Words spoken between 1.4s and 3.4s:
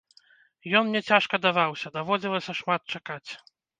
даваўся, даводзілася шмат чакаць.